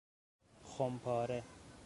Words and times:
خمپاره 0.63 1.43